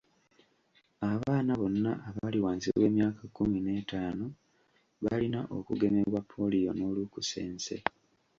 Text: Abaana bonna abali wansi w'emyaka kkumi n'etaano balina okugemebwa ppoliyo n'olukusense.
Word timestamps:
Abaana 1.11 1.51
bonna 1.59 1.91
abali 2.09 2.39
wansi 2.45 2.67
w'emyaka 2.79 3.21
kkumi 3.27 3.57
n'etaano 3.61 4.25
balina 5.03 5.39
okugemebwa 5.57 6.19
ppoliyo 6.23 6.71
n'olukusense. 6.75 7.75